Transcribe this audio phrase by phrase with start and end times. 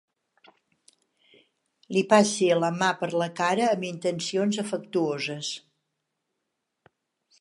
[1.97, 5.55] Li passi la mà per la cara amb intencions afectuoses.